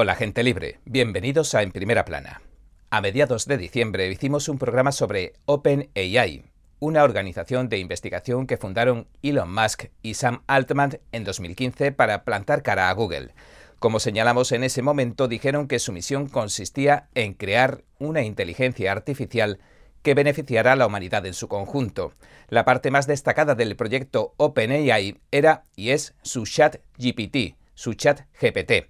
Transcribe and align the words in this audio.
Hola 0.00 0.14
gente 0.14 0.44
libre, 0.44 0.78
bienvenidos 0.84 1.56
a 1.56 1.62
En 1.64 1.72
Primera 1.72 2.04
Plana. 2.04 2.40
A 2.88 3.00
mediados 3.00 3.46
de 3.46 3.58
diciembre 3.58 4.08
hicimos 4.08 4.48
un 4.48 4.56
programa 4.56 4.92
sobre 4.92 5.32
OpenAI, 5.44 6.44
una 6.78 7.02
organización 7.02 7.68
de 7.68 7.78
investigación 7.78 8.46
que 8.46 8.58
fundaron 8.58 9.08
Elon 9.24 9.52
Musk 9.52 9.86
y 10.00 10.14
Sam 10.14 10.44
Altman 10.46 11.00
en 11.10 11.24
2015 11.24 11.90
para 11.90 12.22
plantar 12.22 12.62
cara 12.62 12.90
a 12.90 12.92
Google. 12.92 13.34
Como 13.80 13.98
señalamos 13.98 14.52
en 14.52 14.62
ese 14.62 14.82
momento, 14.82 15.26
dijeron 15.26 15.66
que 15.66 15.80
su 15.80 15.90
misión 15.90 16.28
consistía 16.28 17.08
en 17.16 17.34
crear 17.34 17.82
una 17.98 18.22
inteligencia 18.22 18.92
artificial 18.92 19.58
que 20.04 20.14
beneficiara 20.14 20.74
a 20.74 20.76
la 20.76 20.86
humanidad 20.86 21.26
en 21.26 21.34
su 21.34 21.48
conjunto. 21.48 22.12
La 22.50 22.64
parte 22.64 22.92
más 22.92 23.08
destacada 23.08 23.56
del 23.56 23.74
proyecto 23.74 24.32
OpenAI 24.36 25.18
era 25.32 25.64
y 25.74 25.90
es 25.90 26.14
su 26.22 26.46
chat 26.46 26.76
GPT, 26.98 27.56
su 27.74 27.94
chat 27.94 28.20
GPT. 28.40 28.86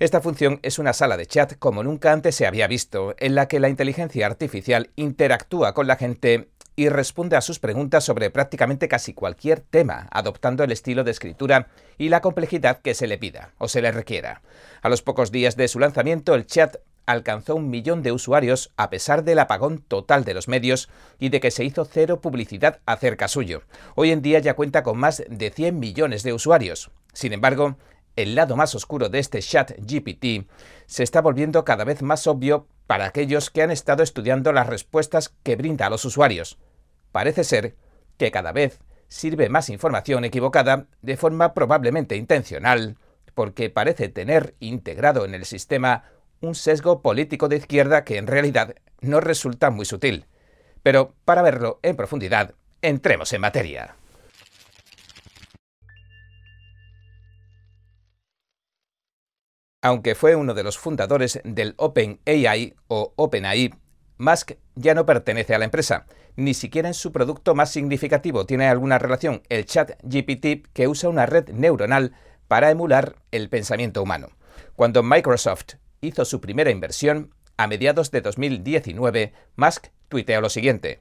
Esta 0.00 0.22
función 0.22 0.60
es 0.62 0.78
una 0.78 0.94
sala 0.94 1.18
de 1.18 1.26
chat 1.26 1.58
como 1.58 1.82
nunca 1.82 2.10
antes 2.12 2.34
se 2.34 2.46
había 2.46 2.66
visto, 2.66 3.14
en 3.18 3.34
la 3.34 3.48
que 3.48 3.60
la 3.60 3.68
inteligencia 3.68 4.24
artificial 4.24 4.88
interactúa 4.96 5.74
con 5.74 5.86
la 5.86 5.96
gente 5.96 6.48
y 6.74 6.88
responde 6.88 7.36
a 7.36 7.42
sus 7.42 7.58
preguntas 7.58 8.02
sobre 8.02 8.30
prácticamente 8.30 8.88
casi 8.88 9.12
cualquier 9.12 9.60
tema, 9.60 10.08
adoptando 10.10 10.64
el 10.64 10.72
estilo 10.72 11.04
de 11.04 11.10
escritura 11.10 11.68
y 11.98 12.08
la 12.08 12.22
complejidad 12.22 12.80
que 12.80 12.94
se 12.94 13.06
le 13.06 13.18
pida 13.18 13.50
o 13.58 13.68
se 13.68 13.82
le 13.82 13.92
requiera. 13.92 14.40
A 14.80 14.88
los 14.88 15.02
pocos 15.02 15.32
días 15.32 15.56
de 15.56 15.68
su 15.68 15.78
lanzamiento, 15.78 16.34
el 16.34 16.46
chat 16.46 16.78
alcanzó 17.04 17.54
un 17.54 17.68
millón 17.68 18.02
de 18.02 18.12
usuarios 18.12 18.72
a 18.78 18.88
pesar 18.88 19.22
del 19.22 19.38
apagón 19.38 19.84
total 19.86 20.24
de 20.24 20.32
los 20.32 20.48
medios 20.48 20.88
y 21.18 21.28
de 21.28 21.40
que 21.40 21.50
se 21.50 21.64
hizo 21.64 21.84
cero 21.84 22.22
publicidad 22.22 22.78
acerca 22.86 23.28
suyo. 23.28 23.64
Hoy 23.96 24.12
en 24.12 24.22
día 24.22 24.38
ya 24.38 24.54
cuenta 24.54 24.82
con 24.82 24.96
más 24.96 25.22
de 25.28 25.50
100 25.50 25.78
millones 25.78 26.22
de 26.22 26.32
usuarios. 26.32 26.90
Sin 27.12 27.34
embargo, 27.34 27.76
el 28.22 28.34
lado 28.34 28.56
más 28.56 28.74
oscuro 28.74 29.08
de 29.08 29.18
este 29.18 29.40
chat 29.40 29.72
GPT 29.78 30.48
se 30.86 31.02
está 31.02 31.20
volviendo 31.20 31.64
cada 31.64 31.84
vez 31.84 32.02
más 32.02 32.26
obvio 32.26 32.66
para 32.86 33.06
aquellos 33.06 33.50
que 33.50 33.62
han 33.62 33.70
estado 33.70 34.02
estudiando 34.02 34.52
las 34.52 34.66
respuestas 34.66 35.34
que 35.42 35.56
brinda 35.56 35.86
a 35.86 35.90
los 35.90 36.04
usuarios. 36.04 36.58
Parece 37.12 37.44
ser 37.44 37.76
que 38.16 38.30
cada 38.30 38.52
vez 38.52 38.80
sirve 39.08 39.48
más 39.48 39.68
información 39.68 40.24
equivocada 40.24 40.86
de 41.02 41.16
forma 41.16 41.54
probablemente 41.54 42.16
intencional, 42.16 42.96
porque 43.34 43.70
parece 43.70 44.08
tener 44.08 44.54
integrado 44.60 45.24
en 45.24 45.34
el 45.34 45.44
sistema 45.44 46.04
un 46.40 46.54
sesgo 46.54 47.02
político 47.02 47.48
de 47.48 47.56
izquierda 47.56 48.04
que 48.04 48.16
en 48.16 48.26
realidad 48.26 48.74
no 49.00 49.20
resulta 49.20 49.70
muy 49.70 49.84
sutil. 49.84 50.26
Pero 50.82 51.14
para 51.24 51.42
verlo 51.42 51.80
en 51.82 51.96
profundidad, 51.96 52.54
entremos 52.82 53.32
en 53.32 53.40
materia. 53.40 53.99
Aunque 59.82 60.14
fue 60.14 60.36
uno 60.36 60.52
de 60.52 60.62
los 60.62 60.76
fundadores 60.76 61.40
del 61.42 61.72
OpenAI 61.78 62.74
o 62.88 63.14
OpenAI, 63.16 63.72
Musk 64.18 64.52
ya 64.74 64.94
no 64.94 65.06
pertenece 65.06 65.54
a 65.54 65.58
la 65.58 65.64
empresa. 65.64 66.04
Ni 66.36 66.52
siquiera 66.52 66.88
en 66.88 66.94
su 66.94 67.12
producto 67.12 67.54
más 67.54 67.70
significativo 67.70 68.44
tiene 68.44 68.68
alguna 68.68 68.98
relación 68.98 69.42
el 69.48 69.64
chat 69.64 69.92
GPT 70.02 70.68
que 70.74 70.86
usa 70.86 71.08
una 71.08 71.24
red 71.24 71.48
neuronal 71.48 72.12
para 72.46 72.70
emular 72.70 73.16
el 73.30 73.48
pensamiento 73.48 74.02
humano. 74.02 74.28
Cuando 74.76 75.02
Microsoft 75.02 75.76
hizo 76.02 76.26
su 76.26 76.42
primera 76.42 76.70
inversión, 76.70 77.34
a 77.56 77.66
mediados 77.66 78.10
de 78.10 78.20
2019, 78.20 79.32
Musk 79.56 79.86
tuiteó 80.08 80.42
lo 80.42 80.50
siguiente. 80.50 81.00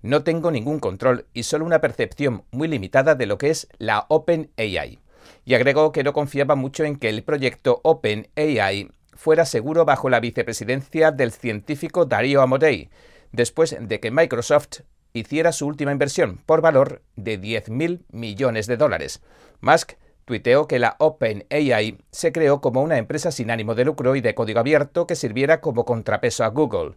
No 0.00 0.22
tengo 0.22 0.50
ningún 0.50 0.80
control 0.80 1.26
y 1.34 1.42
solo 1.42 1.66
una 1.66 1.82
percepción 1.82 2.44
muy 2.52 2.68
limitada 2.68 3.14
de 3.14 3.26
lo 3.26 3.36
que 3.36 3.50
es 3.50 3.68
la 3.76 4.06
OpenAI 4.08 5.03
y 5.44 5.54
agregó 5.54 5.92
que 5.92 6.04
no 6.04 6.12
confiaba 6.12 6.54
mucho 6.54 6.84
en 6.84 6.96
que 6.96 7.08
el 7.08 7.22
proyecto 7.22 7.80
OpenAI 7.82 8.90
fuera 9.12 9.46
seguro 9.46 9.84
bajo 9.84 10.10
la 10.10 10.20
vicepresidencia 10.20 11.10
del 11.10 11.32
científico 11.32 12.04
Darío 12.04 12.42
Amodei, 12.42 12.90
después 13.32 13.76
de 13.80 14.00
que 14.00 14.10
Microsoft 14.10 14.80
hiciera 15.12 15.52
su 15.52 15.66
última 15.66 15.92
inversión 15.92 16.40
por 16.44 16.60
valor 16.60 17.02
de 17.16 17.40
10.000 17.40 18.02
millones 18.10 18.66
de 18.66 18.76
dólares. 18.76 19.22
Musk 19.60 19.92
tuiteó 20.24 20.66
que 20.66 20.78
la 20.78 20.96
OpenAI 20.98 21.98
se 22.10 22.32
creó 22.32 22.60
como 22.60 22.82
una 22.82 22.98
empresa 22.98 23.30
sin 23.30 23.50
ánimo 23.50 23.74
de 23.74 23.84
lucro 23.84 24.16
y 24.16 24.20
de 24.20 24.34
código 24.34 24.60
abierto 24.60 25.06
que 25.06 25.16
sirviera 25.16 25.60
como 25.60 25.84
contrapeso 25.84 26.44
a 26.44 26.48
Google, 26.48 26.96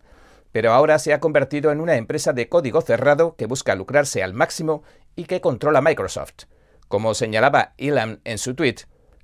pero 0.51 0.71
ahora 0.73 0.97
se 0.97 1.13
ha 1.13 1.19
convertido 1.19 1.71
en 1.71 1.81
una 1.81 1.95
empresa 1.95 2.33
de 2.33 2.49
código 2.49 2.81
cerrado 2.81 3.35
que 3.35 3.45
busca 3.45 3.75
lucrarse 3.75 4.23
al 4.23 4.33
máximo 4.33 4.83
y 5.15 5.25
que 5.25 5.41
controla 5.41 5.81
Microsoft. 5.81 6.45
Como 6.87 7.13
señalaba 7.13 7.73
Elon 7.77 8.21
en 8.23 8.37
su 8.37 8.55
tweet, 8.55 8.75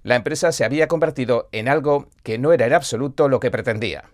la 0.03 0.15
empresa 0.15 0.51
se 0.51 0.65
había 0.65 0.87
convertido 0.87 1.47
en 1.51 1.69
algo 1.69 2.09
que 2.23 2.37
no 2.37 2.51
era 2.51 2.65
en 2.65 2.73
absoluto 2.73 3.29
lo 3.29 3.39
que 3.39 3.51
pretendía. 3.51 4.09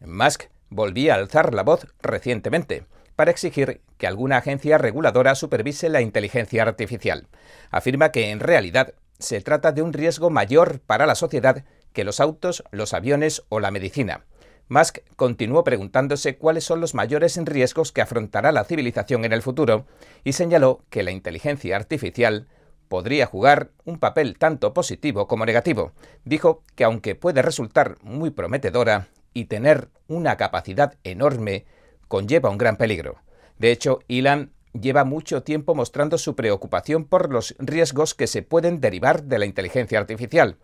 Musk 0.00 0.44
volvía 0.70 1.14
a 1.14 1.18
alzar 1.18 1.54
la 1.54 1.62
voz 1.62 1.86
recientemente 2.02 2.86
para 3.16 3.30
exigir 3.30 3.80
que 3.98 4.06
alguna 4.06 4.36
agencia 4.38 4.78
reguladora 4.78 5.34
supervise 5.34 5.88
la 5.88 6.00
inteligencia 6.00 6.62
artificial. 6.62 7.26
Afirma 7.70 8.10
que 8.12 8.30
en 8.30 8.40
realidad 8.40 8.94
se 9.18 9.40
trata 9.40 9.72
de 9.72 9.82
un 9.82 9.92
riesgo 9.92 10.30
mayor 10.30 10.80
para 10.80 11.06
la 11.06 11.14
sociedad 11.14 11.64
que 11.92 12.04
los 12.04 12.20
autos, 12.20 12.64
los 12.70 12.92
aviones 12.92 13.42
o 13.48 13.60
la 13.60 13.70
medicina. 13.70 14.24
Musk 14.68 14.98
continuó 15.16 15.62
preguntándose 15.62 16.36
cuáles 16.36 16.64
son 16.64 16.80
los 16.80 16.94
mayores 16.94 17.36
riesgos 17.44 17.92
que 17.92 18.00
afrontará 18.00 18.50
la 18.50 18.64
civilización 18.64 19.24
en 19.24 19.32
el 19.32 19.42
futuro 19.42 19.86
y 20.24 20.32
señaló 20.32 20.82
que 20.90 21.02
la 21.02 21.10
inteligencia 21.10 21.76
artificial 21.76 22.48
podría 22.88 23.26
jugar 23.26 23.70
un 23.84 23.98
papel 23.98 24.38
tanto 24.38 24.74
positivo 24.74 25.26
como 25.26 25.46
negativo. 25.46 25.92
Dijo 26.24 26.62
que 26.74 26.84
aunque 26.84 27.14
puede 27.14 27.42
resultar 27.42 27.96
muy 28.02 28.30
prometedora 28.30 29.08
y 29.32 29.46
tener 29.46 29.88
una 30.08 30.36
capacidad 30.36 30.94
enorme, 31.04 31.64
conlleva 32.08 32.50
un 32.50 32.58
gran 32.58 32.76
peligro. 32.76 33.16
De 33.58 33.72
hecho, 33.72 34.00
Elon 34.08 34.52
lleva 34.72 35.04
mucho 35.04 35.42
tiempo 35.42 35.74
mostrando 35.74 36.18
su 36.18 36.34
preocupación 36.34 37.04
por 37.04 37.32
los 37.32 37.54
riesgos 37.58 38.14
que 38.14 38.26
se 38.26 38.42
pueden 38.42 38.80
derivar 38.80 39.24
de 39.24 39.38
la 39.38 39.46
inteligencia 39.46 39.98
artificial. 39.98 40.56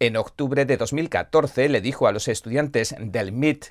En 0.00 0.16
octubre 0.16 0.64
de 0.64 0.76
2014 0.76 1.68
le 1.68 1.80
dijo 1.80 2.06
a 2.06 2.12
los 2.12 2.28
estudiantes 2.28 2.94
del 3.00 3.32
MIT 3.32 3.66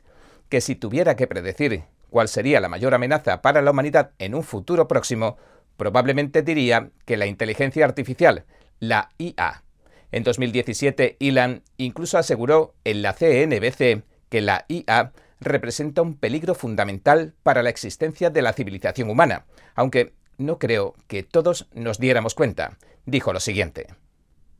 que 0.49 0.61
si 0.61 0.75
tuviera 0.75 1.15
que 1.15 1.27
predecir 1.27 1.83
cuál 2.09 2.27
sería 2.27 2.59
la 2.59 2.69
mayor 2.69 2.93
amenaza 2.93 3.41
para 3.41 3.61
la 3.61 3.71
humanidad 3.71 4.11
en 4.19 4.35
un 4.35 4.43
futuro 4.43 4.87
próximo, 4.87 5.37
probablemente 5.77 6.41
diría 6.41 6.89
que 7.05 7.17
la 7.17 7.27
inteligencia 7.27 7.85
artificial, 7.85 8.45
la 8.79 9.09
IA. 9.17 9.63
En 10.11 10.23
2017, 10.23 11.17
Elon 11.19 11.63
incluso 11.77 12.17
aseguró 12.17 12.75
en 12.83 13.01
la 13.01 13.13
CNBC 13.13 14.03
que 14.29 14.41
la 14.41 14.65
IA 14.67 15.13
representa 15.39 16.01
un 16.01 16.15
peligro 16.15 16.55
fundamental 16.55 17.33
para 17.43 17.63
la 17.63 17.69
existencia 17.69 18.29
de 18.29 18.41
la 18.41 18.53
civilización 18.53 19.09
humana, 19.09 19.45
aunque 19.75 20.13
no 20.37 20.59
creo 20.59 20.95
que 21.07 21.23
todos 21.23 21.67
nos 21.73 21.99
diéramos 21.99 22.35
cuenta. 22.35 22.77
Dijo 23.05 23.33
lo 23.33 23.39
siguiente. 23.39 23.87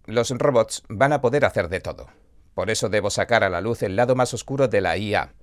Los 0.06 0.30
robots 0.32 0.84
van 0.88 1.14
a 1.14 1.22
poder 1.22 1.46
hacer 1.46 1.70
de 1.70 1.80
todo. 1.80 2.08
Por 2.54 2.70
eso 2.70 2.90
debo 2.90 3.10
sacar 3.10 3.44
a 3.44 3.50
la 3.50 3.62
luz 3.62 3.84
el 3.84 3.96
lado 3.96 4.16
más 4.16 4.34
oscuro 4.34 4.68
de 4.68 4.82
la 4.82 4.98
IA. 4.98 5.34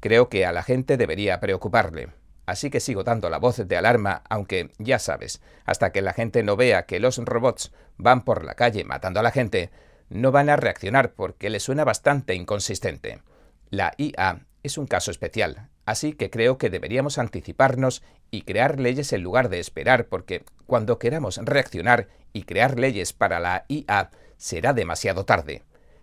Creo 0.00 0.28
que 0.28 0.46
a 0.46 0.52
la 0.52 0.62
gente 0.62 0.96
debería 0.96 1.40
preocuparle. 1.40 2.08
Así 2.46 2.70
que 2.70 2.80
sigo 2.80 3.04
dando 3.04 3.30
la 3.30 3.38
voz 3.38 3.56
de 3.56 3.76
alarma, 3.76 4.22
aunque 4.28 4.70
ya 4.78 4.98
sabes, 4.98 5.40
hasta 5.64 5.92
que 5.92 6.02
la 6.02 6.12
gente 6.12 6.42
no 6.42 6.56
vea 6.56 6.84
que 6.86 7.00
los 7.00 7.18
robots 7.18 7.72
van 7.96 8.22
por 8.22 8.44
la 8.44 8.54
calle 8.54 8.84
matando 8.84 9.20
a 9.20 9.22
la 9.22 9.30
gente, 9.30 9.70
no 10.10 10.30
van 10.30 10.50
a 10.50 10.56
reaccionar 10.56 11.14
porque 11.14 11.48
les 11.48 11.62
suena 11.62 11.84
bastante 11.84 12.34
inconsistente. 12.34 13.22
La 13.70 13.94
IA 13.96 14.46
es 14.62 14.76
un 14.76 14.86
caso 14.86 15.10
especial, 15.10 15.70
así 15.86 16.12
que 16.12 16.30
creo 16.30 16.58
que 16.58 16.70
deberíamos 16.70 17.18
anticiparnos 17.18 18.02
y 18.30 18.42
crear 18.42 18.78
leyes 18.78 19.12
en 19.12 19.22
lugar 19.22 19.48
de 19.48 19.60
esperar, 19.60 20.06
porque 20.06 20.44
cuando 20.66 20.98
queramos 20.98 21.38
reaccionar 21.38 22.08
y 22.34 22.42
crear 22.42 22.78
leyes 22.78 23.14
para 23.14 23.40
la 23.40 23.64
IA 23.68 24.10
será 24.36 24.74
demasiado 24.74 25.24
tarde. 25.24 25.62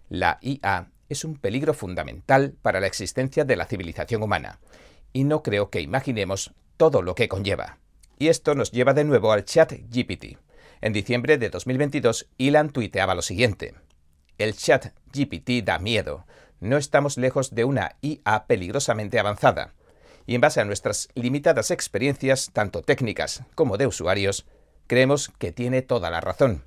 La 0.10 0.40
IA 0.42 0.90
es 1.08 1.24
un 1.24 1.36
peligro 1.36 1.74
fundamental 1.74 2.56
para 2.62 2.80
la 2.80 2.88
existencia 2.88 3.46
de 3.46 3.56
la 3.56 3.66
civilización 3.66 4.24
humana 4.24 4.60
y 5.14 5.24
no 5.24 5.44
creo 5.44 5.70
que 5.70 5.82
imaginemos 5.82 6.54
todo 6.78 7.02
lo 7.02 7.16
que 7.16 7.28
conlleva. 7.28 7.78
Y 8.18 8.28
esto 8.28 8.56
nos 8.56 8.72
lleva 8.72 8.94
de 8.94 9.04
nuevo 9.04 9.32
al 9.32 9.46
chat 9.46 9.74
GPT. 9.90 10.38
En 10.82 10.94
diciembre 10.94 11.38
de 11.38 11.50
2022, 11.50 12.28
Elon 12.38 12.70
tuiteaba 12.70 13.16
lo 13.16 13.22
siguiente. 13.22 13.76
El 14.38 14.56
chat 14.56 14.94
GPT 15.14 15.64
da 15.64 15.80
miedo. 15.80 16.26
No 16.60 16.78
estamos 16.78 17.18
lejos 17.18 17.54
de 17.54 17.64
una 17.64 17.96
IA 18.02 18.46
peligrosamente 18.48 19.20
avanzada. 19.20 19.74
Y 20.26 20.36
en 20.36 20.42
base 20.42 20.62
a 20.62 20.66
nuestras 20.66 21.10
limitadas 21.16 21.72
experiencias, 21.72 22.52
tanto 22.54 22.82
técnicas 22.82 23.44
como 23.56 23.78
de 23.78 23.88
usuarios, 23.88 24.46
creemos 24.88 25.32
que 25.38 25.52
tiene 25.52 25.82
toda 25.82 26.10
la 26.10 26.22
razón. 26.22 26.64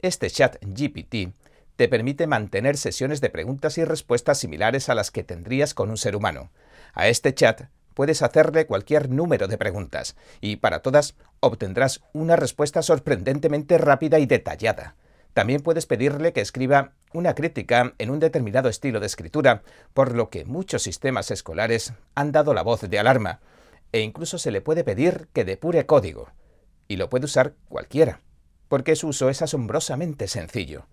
Este 0.00 0.30
chat 0.30 0.56
GPT 0.62 1.34
te 1.76 1.88
permite 1.88 2.26
mantener 2.26 2.76
sesiones 2.76 3.20
de 3.20 3.30
preguntas 3.30 3.76
y 3.78 3.84
respuestas 3.84 4.38
similares 4.38 4.88
a 4.88 4.94
las 4.94 5.10
que 5.10 5.24
tendrías 5.24 5.74
con 5.74 5.90
un 5.90 5.98
ser 5.98 6.16
humano. 6.16 6.50
A 6.94 7.08
este 7.08 7.34
chat 7.34 7.68
puedes 7.96 8.20
hacerle 8.20 8.66
cualquier 8.66 9.08
número 9.08 9.48
de 9.48 9.56
preguntas 9.56 10.16
y 10.42 10.56
para 10.56 10.80
todas 10.80 11.16
obtendrás 11.40 12.02
una 12.12 12.36
respuesta 12.36 12.82
sorprendentemente 12.82 13.78
rápida 13.78 14.18
y 14.18 14.26
detallada. 14.26 14.96
También 15.32 15.62
puedes 15.62 15.86
pedirle 15.86 16.34
que 16.34 16.42
escriba 16.42 16.92
una 17.14 17.34
crítica 17.34 17.94
en 17.96 18.10
un 18.10 18.20
determinado 18.20 18.68
estilo 18.68 19.00
de 19.00 19.06
escritura, 19.06 19.62
por 19.94 20.14
lo 20.14 20.28
que 20.28 20.44
muchos 20.44 20.82
sistemas 20.82 21.30
escolares 21.30 21.94
han 22.14 22.32
dado 22.32 22.52
la 22.52 22.62
voz 22.62 22.82
de 22.82 22.98
alarma, 22.98 23.40
e 23.92 24.00
incluso 24.00 24.36
se 24.36 24.50
le 24.50 24.60
puede 24.60 24.84
pedir 24.84 25.28
que 25.32 25.46
depure 25.46 25.86
código, 25.86 26.28
y 26.88 26.96
lo 26.96 27.08
puede 27.08 27.24
usar 27.24 27.54
cualquiera, 27.70 28.20
porque 28.68 28.94
su 28.94 29.08
uso 29.08 29.30
es 29.30 29.40
asombrosamente 29.40 30.28
sencillo. 30.28 30.86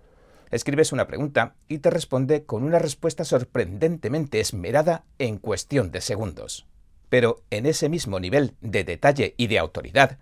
Escribes 0.52 0.94
una 0.94 1.08
pregunta 1.08 1.56
y 1.68 1.80
te 1.80 1.90
responde 1.90 2.46
con 2.46 2.64
una 2.64 2.80
respuesta 2.80 3.26
sorprendentemente 3.26 4.40
esmerada 4.40 5.04
en 5.20 5.38
cuestión 5.38 5.92
de 5.92 6.00
segundos. 6.00 6.66
Pero 7.14 7.44
en 7.52 7.68
ese 7.68 7.90
mismo 7.90 8.20
nivel 8.20 8.56
de 8.60 8.84
detalle 8.84 9.36
y 9.38 9.46
de 9.46 9.60
autoridad, 9.60 10.18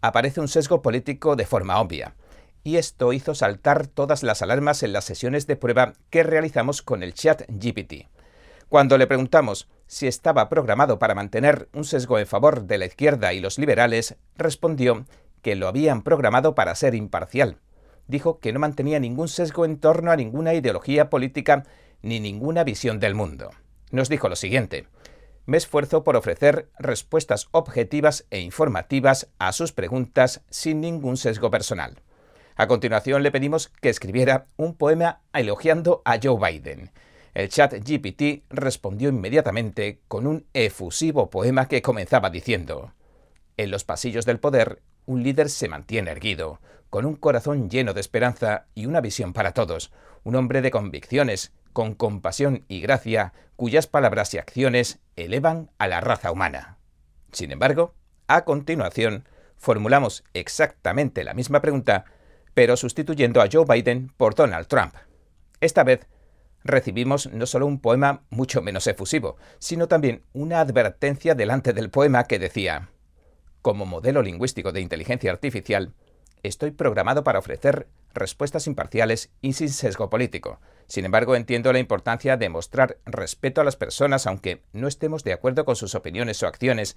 aparece 0.00 0.40
un 0.40 0.48
sesgo 0.48 0.82
político 0.82 1.36
de 1.36 1.46
forma 1.46 1.78
obvia 1.78 2.16
y 2.64 2.78
esto 2.78 3.12
hizo 3.12 3.36
saltar 3.36 3.86
todas 3.86 4.24
las 4.24 4.42
alarmas 4.42 4.82
en 4.82 4.92
las 4.92 5.04
sesiones 5.04 5.46
de 5.46 5.54
prueba 5.54 5.92
que 6.10 6.24
realizamos 6.24 6.82
con 6.82 7.04
el 7.04 7.14
chat 7.14 7.42
GPT. 7.46 8.08
Cuando 8.68 8.98
le 8.98 9.06
preguntamos 9.06 9.68
si 9.86 10.08
estaba 10.08 10.48
programado 10.48 10.98
para 10.98 11.14
mantener 11.14 11.68
un 11.74 11.84
sesgo 11.84 12.18
en 12.18 12.26
favor 12.26 12.64
de 12.64 12.78
la 12.78 12.86
izquierda 12.86 13.32
y 13.32 13.38
los 13.38 13.56
liberales, 13.56 14.16
respondió 14.36 15.06
que 15.42 15.54
lo 15.54 15.68
habían 15.68 16.02
programado 16.02 16.56
para 16.56 16.74
ser 16.74 16.96
imparcial. 16.96 17.58
Dijo 18.08 18.40
que 18.40 18.52
no 18.52 18.58
mantenía 18.58 18.98
ningún 18.98 19.28
sesgo 19.28 19.64
en 19.64 19.78
torno 19.78 20.10
a 20.10 20.16
ninguna 20.16 20.54
ideología 20.54 21.08
política 21.08 21.62
ni 22.02 22.18
ninguna 22.18 22.64
visión 22.64 22.98
del 22.98 23.14
mundo. 23.14 23.50
Nos 23.92 24.08
dijo 24.08 24.28
lo 24.28 24.34
siguiente. 24.34 24.88
Me 25.44 25.56
esfuerzo 25.56 26.04
por 26.04 26.16
ofrecer 26.16 26.68
respuestas 26.78 27.48
objetivas 27.50 28.26
e 28.30 28.40
informativas 28.40 29.28
a 29.38 29.52
sus 29.52 29.72
preguntas 29.72 30.42
sin 30.50 30.80
ningún 30.80 31.16
sesgo 31.16 31.50
personal. 31.50 32.00
A 32.54 32.68
continuación 32.68 33.22
le 33.22 33.32
pedimos 33.32 33.68
que 33.80 33.88
escribiera 33.88 34.46
un 34.56 34.74
poema 34.74 35.20
elogiando 35.32 36.02
a 36.04 36.18
Joe 36.22 36.38
Biden. 36.38 36.90
El 37.34 37.48
chat 37.48 37.72
GPT 37.72 38.44
respondió 38.50 39.08
inmediatamente 39.08 40.00
con 40.06 40.26
un 40.26 40.46
efusivo 40.52 41.30
poema 41.30 41.66
que 41.66 41.82
comenzaba 41.82 42.30
diciendo, 42.30 42.92
En 43.56 43.70
los 43.70 43.84
pasillos 43.84 44.26
del 44.26 44.38
poder, 44.38 44.82
un 45.06 45.22
líder 45.22 45.50
se 45.50 45.68
mantiene 45.68 46.10
erguido, 46.10 46.60
con 46.88 47.06
un 47.06 47.16
corazón 47.16 47.68
lleno 47.68 47.94
de 47.94 48.00
esperanza 48.00 48.66
y 48.74 48.86
una 48.86 49.00
visión 49.00 49.32
para 49.32 49.52
todos, 49.52 49.90
un 50.22 50.36
hombre 50.36 50.60
de 50.60 50.70
convicciones, 50.70 51.52
con 51.72 51.94
compasión 51.94 52.64
y 52.68 52.80
gracia, 52.80 53.32
cuyas 53.56 53.86
palabras 53.86 54.34
y 54.34 54.38
acciones 54.38 55.00
elevan 55.16 55.70
a 55.78 55.88
la 55.88 56.00
raza 56.00 56.32
humana. 56.32 56.78
Sin 57.32 57.52
embargo, 57.52 57.94
a 58.28 58.44
continuación, 58.44 59.28
formulamos 59.56 60.24
exactamente 60.34 61.24
la 61.24 61.34
misma 61.34 61.60
pregunta 61.60 62.04
pero 62.54 62.76
sustituyendo 62.76 63.40
a 63.40 63.48
Joe 63.50 63.64
Biden 63.66 64.12
por 64.16 64.34
Donald 64.34 64.66
Trump. 64.66 64.94
Esta 65.60 65.84
vez 65.84 66.06
recibimos 66.64 67.32
no 67.32 67.46
solo 67.46 67.66
un 67.66 67.80
poema 67.80 68.22
mucho 68.30 68.62
menos 68.62 68.86
efusivo, 68.86 69.36
sino 69.58 69.88
también 69.88 70.22
una 70.32 70.60
advertencia 70.60 71.34
delante 71.34 71.72
del 71.72 71.90
poema 71.90 72.24
que 72.24 72.38
decía, 72.38 72.90
como 73.62 73.86
modelo 73.86 74.22
lingüístico 74.22 74.72
de 74.72 74.80
inteligencia 74.80 75.30
artificial, 75.30 75.94
estoy 76.42 76.72
programado 76.72 77.24
para 77.24 77.38
ofrecer 77.38 77.88
respuestas 78.14 78.66
imparciales 78.66 79.30
y 79.40 79.54
sin 79.54 79.68
sesgo 79.68 80.10
político. 80.10 80.60
Sin 80.86 81.04
embargo, 81.04 81.36
entiendo 81.36 81.72
la 81.72 81.78
importancia 81.78 82.36
de 82.36 82.48
mostrar 82.48 82.98
respeto 83.06 83.60
a 83.60 83.64
las 83.64 83.76
personas 83.76 84.26
aunque 84.26 84.62
no 84.72 84.88
estemos 84.88 85.24
de 85.24 85.32
acuerdo 85.32 85.64
con 85.64 85.76
sus 85.76 85.94
opiniones 85.94 86.42
o 86.42 86.46
acciones. 86.46 86.96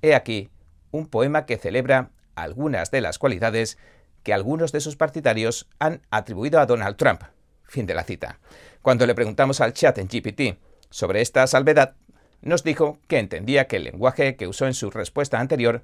He 0.00 0.14
aquí 0.14 0.50
un 0.90 1.06
poema 1.06 1.46
que 1.46 1.58
celebra 1.58 2.10
algunas 2.34 2.90
de 2.90 3.00
las 3.00 3.18
cualidades 3.18 3.78
que 4.22 4.32
algunos 4.32 4.72
de 4.72 4.80
sus 4.80 4.96
partidarios 4.96 5.68
han 5.78 6.02
atribuido 6.10 6.60
a 6.60 6.66
Donald 6.66 6.96
Trump. 6.96 7.22
Fin 7.64 7.86
de 7.86 7.94
la 7.94 8.04
cita. 8.04 8.38
Cuando 8.82 9.06
le 9.06 9.14
preguntamos 9.14 9.60
al 9.60 9.72
chat 9.72 9.98
en 9.98 10.08
GPT 10.08 10.58
sobre 10.90 11.20
esta 11.20 11.46
salvedad, 11.46 11.96
nos 12.42 12.64
dijo 12.64 12.98
que 13.08 13.18
entendía 13.18 13.66
que 13.66 13.76
el 13.76 13.84
lenguaje 13.84 14.36
que 14.36 14.48
usó 14.48 14.66
en 14.66 14.74
su 14.74 14.90
respuesta 14.90 15.40
anterior 15.40 15.82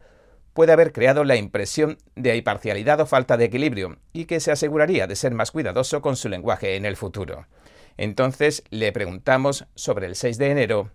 puede 0.59 0.73
haber 0.73 0.93
creado 0.93 1.23
la 1.23 1.37
impresión 1.37 1.99
de 2.17 2.37
imparcialidad 2.37 2.99
o 2.99 3.07
falta 3.07 3.37
de 3.37 3.45
equilibrio 3.45 4.01
y 4.13 4.25
que 4.25 4.41
se 4.41 4.51
aseguraría 4.51 5.07
de 5.07 5.15
ser 5.15 5.33
más 5.33 5.53
cuidadoso 5.53 6.03
con 6.03 6.17
su 6.17 6.29
lenguaje 6.29 6.75
en 6.75 6.85
el 6.85 6.97
futuro. 6.97 7.47
Entonces 7.97 8.65
le 8.71 8.91
preguntamos 8.91 9.67
sobre 9.77 10.07
el 10.07 10.17
6 10.17 10.37
de 10.37 10.51
enero 10.51 10.91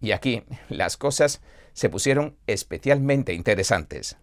y 0.00 0.10
aquí 0.10 0.42
las 0.68 0.96
cosas 0.96 1.42
se 1.74 1.88
pusieron 1.88 2.36
especialmente 2.48 3.34
interesantes. 3.34 4.16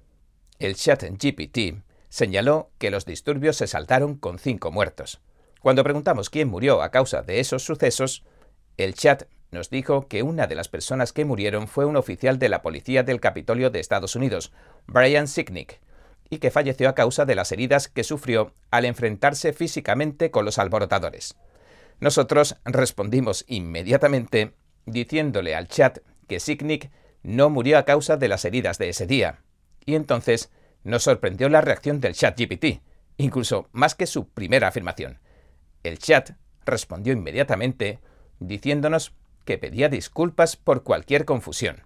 El 0.60 0.76
chat 0.76 1.04
GPT 1.04 1.86
señaló 2.10 2.72
que 2.78 2.92
los 2.92 3.06
disturbios 3.06 3.56
se 3.56 3.68
saltaron 3.68 4.16
con 4.16 4.40
cinco 4.40 4.74
muertos. 4.74 5.22
Cuando 5.62 5.86
preguntamos 5.86 6.30
quién 6.30 6.50
murió 6.50 6.82
a 6.82 6.92
causa 6.92 7.22
de 7.22 7.40
esos 7.40 7.64
sucesos, 7.64 8.26
el 8.76 8.94
chat 8.94 9.24
nos 9.52 9.70
dijo 9.70 10.08
que 10.08 10.24
una 10.24 10.48
de 10.48 10.56
las 10.56 10.70
personas 10.70 11.12
que 11.12 11.26
murieron 11.26 11.68
fue 11.68 11.86
un 11.86 11.98
oficial 11.98 12.40
de 12.40 12.50
la 12.50 12.62
policía 12.62 13.04
del 13.04 13.20
Capitolio 13.20 13.70
de 13.70 13.80
Estados 13.80 14.16
Unidos, 14.16 14.54
Brian 14.88 15.28
Sicknick, 15.28 15.82
y 16.30 16.38
que 16.38 16.52
falleció 16.52 16.88
a 16.88 16.96
causa 16.96 17.26
de 17.26 17.36
las 17.36 17.52
heridas 17.52 17.90
que 17.90 18.06
sufrió 18.06 18.54
al 18.72 18.86
enfrentarse 18.86 19.52
físicamente 19.52 20.32
con 20.32 20.46
los 20.46 20.58
alborotadores. 20.58 21.36
Nosotros 22.00 22.56
respondimos 22.64 23.44
inmediatamente 23.48 24.54
diciéndole 24.86 25.54
al 25.54 25.68
chat 25.68 26.00
que 26.28 26.40
Sicknick 26.40 26.90
no 27.22 27.50
murió 27.50 27.78
a 27.78 27.86
causa 27.86 28.16
de 28.16 28.30
las 28.30 28.46
heridas 28.46 28.78
de 28.78 28.90
ese 28.90 29.06
día, 29.06 29.42
y 29.86 29.96
entonces 29.96 30.50
nos 30.84 31.04
sorprendió 31.04 31.50
la 31.50 31.62
reacción 31.62 32.00
del 32.00 32.16
chat 32.16 32.40
GPT, 32.40 32.82
incluso 33.18 33.68
más 33.74 33.96
que 33.96 34.08
su 34.08 34.30
primera 34.30 34.70
afirmación. 34.70 35.20
El 35.84 36.00
chat 36.00 36.32
respondió 36.66 37.12
inmediatamente 37.12 38.00
diciéndonos 38.40 39.14
que 39.46 39.58
pedía 39.58 39.90
disculpas 39.90 40.56
por 40.56 40.84
cualquier 40.84 41.26
confusión 41.26 41.84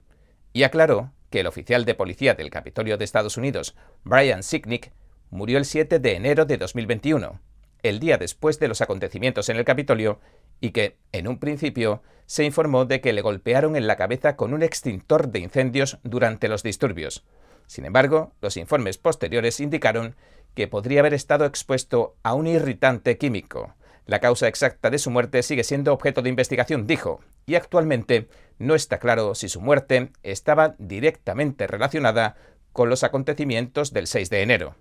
y 0.56 0.64
aclaró 0.64 1.12
que 1.30 1.42
el 1.42 1.48
oficial 1.48 1.84
de 1.84 1.96
policía 1.96 2.34
del 2.34 2.50
Capitolio 2.50 2.98
de 2.98 3.04
Estados 3.04 3.36
Unidos, 3.36 3.76
Brian 4.06 4.42
Sicknick, 4.42 4.94
murió 5.30 5.58
el 5.58 5.66
7 5.66 6.00
de 6.00 6.16
enero 6.16 6.46
de 6.46 6.56
2021, 6.58 7.42
el 7.84 8.00
día 8.00 8.18
después 8.18 8.58
de 8.58 8.70
los 8.70 8.80
acontecimientos 8.80 9.50
en 9.50 9.58
el 9.58 9.66
Capitolio, 9.66 10.22
y 10.62 10.72
que, 10.72 10.96
en 11.12 11.28
un 11.28 11.40
principio, 11.40 12.04
se 12.26 12.46
informó 12.46 12.86
de 12.86 13.02
que 13.02 13.12
le 13.12 13.22
golpearon 13.22 13.76
en 13.76 13.86
la 13.86 13.98
cabeza 13.98 14.38
con 14.38 14.54
un 14.54 14.64
extintor 14.64 15.28
de 15.28 15.40
incendios 15.40 16.00
durante 16.04 16.48
los 16.48 16.64
disturbios. 16.64 17.26
Sin 17.68 17.84
embargo, 17.84 18.32
los 18.40 18.56
informes 18.56 18.98
posteriores 18.98 19.60
indicaron 19.60 20.16
que 20.54 20.70
podría 20.70 21.02
haber 21.02 21.14
estado 21.14 21.44
expuesto 21.44 22.16
a 22.24 22.34
un 22.34 22.48
irritante 22.48 23.18
químico. 23.18 23.76
La 24.06 24.20
causa 24.20 24.48
exacta 24.48 24.90
de 24.90 25.00
su 25.00 25.10
muerte 25.10 25.42
sigue 25.42 25.64
siendo 25.64 25.92
objeto 25.92 26.22
de 26.22 26.30
investigación, 26.30 26.86
dijo, 26.86 27.22
y 27.46 27.56
actualmente 27.56 28.28
no 28.60 28.76
está 28.76 29.00
claro 29.00 29.34
si 29.34 29.50
su 29.50 29.62
muerte 29.62 30.12
estaba 30.22 30.76
directamente 30.78 31.66
relacionada 31.66 32.36
con 32.72 32.90
los 32.90 33.04
acontecimientos 33.04 33.94
del 33.94 34.06
6 34.06 34.30
de 34.30 34.42
enero. 34.44 34.76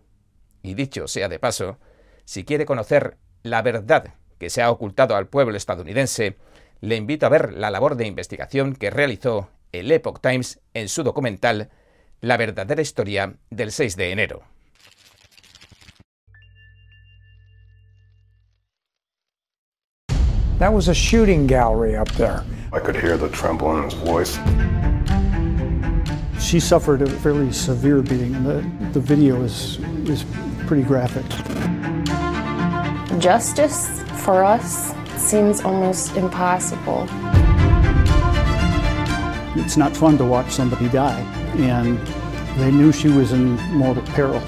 Y 0.62 0.74
dicho 0.74 1.08
sea 1.08 1.28
de 1.28 1.38
paso, 1.38 1.78
si 2.24 2.44
quiere 2.44 2.66
conocer 2.66 3.16
la 3.42 3.62
verdad 3.62 4.14
que 4.38 4.50
se 4.50 4.62
ha 4.62 4.70
ocultado 4.70 5.16
al 5.16 5.28
pueblo 5.28 5.56
estadounidense, 5.56 6.36
le 6.80 6.96
invito 6.96 7.24
a 7.24 7.30
ver 7.30 7.54
la 7.54 7.70
labor 7.70 7.96
de 7.96 8.06
investigación 8.06 8.74
que 8.74 8.90
realizó 8.90 9.50
el 9.72 9.90
Epoch 9.90 10.20
Times 10.20 10.60
en 10.74 10.88
su 10.88 11.02
documental 11.02 11.70
la 12.20 12.36
verdadera 12.36 12.82
historia 12.82 13.36
del 13.50 13.72
6 13.72 13.96
de 13.96 14.10
enero. 14.12 14.53
That 20.64 20.72
was 20.72 20.88
a 20.88 20.94
shooting 20.94 21.46
gallery 21.46 21.94
up 21.94 22.10
there. 22.12 22.42
I 22.72 22.80
could 22.80 22.96
hear 22.96 23.18
the 23.18 23.28
tremble 23.28 23.76
in 23.76 23.84
his 23.84 23.92
voice. 23.92 24.38
She 26.42 26.58
suffered 26.58 27.02
a 27.02 27.06
fairly 27.06 27.52
severe 27.52 28.00
beating. 28.00 28.32
The, 28.44 28.66
the 28.94 29.00
video 29.00 29.42
is, 29.42 29.78
is 30.08 30.24
pretty 30.66 30.82
graphic. 30.82 31.26
Justice 33.20 34.02
for 34.24 34.42
us 34.42 34.94
seems 35.18 35.60
almost 35.60 36.16
impossible. 36.16 37.08
It's 39.60 39.76
not 39.76 39.94
fun 39.94 40.16
to 40.16 40.24
watch 40.24 40.50
somebody 40.50 40.88
die, 40.88 41.20
and 41.58 41.98
they 42.56 42.70
knew 42.70 42.90
she 42.90 43.08
was 43.08 43.32
in 43.32 43.56
mortal 43.74 44.02
peril. 44.14 44.40